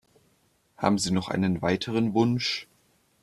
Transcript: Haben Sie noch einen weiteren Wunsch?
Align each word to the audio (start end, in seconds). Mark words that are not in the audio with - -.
Haben 0.77 0.97
Sie 0.97 1.11
noch 1.11 1.27
einen 1.27 1.61
weiteren 1.61 2.15
Wunsch? 2.15 2.67